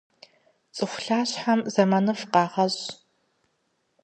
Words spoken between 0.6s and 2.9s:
Цӏыху лъэщхэм зэманыфӏ къагъэщӏ.